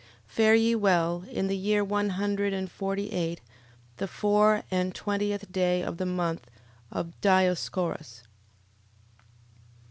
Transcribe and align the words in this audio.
11:21. 0.29 0.31
Fare 0.33 0.55
ye 0.55 0.73
well. 0.73 1.23
In 1.29 1.45
the 1.45 1.55
year 1.55 1.83
one 1.83 2.09
hundred 2.09 2.53
and 2.53 2.71
forty 2.71 3.11
eight, 3.11 3.39
the 3.97 4.07
four 4.07 4.63
and 4.71 4.95
twentieth 4.95 5.51
day 5.51 5.83
of 5.83 5.97
the 5.97 6.07
month 6.07 6.49
of 6.91 7.13
Dioscorus. 7.21 8.23